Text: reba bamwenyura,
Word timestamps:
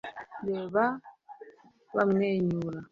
reba 0.47 0.83
bamwenyura, 1.95 2.79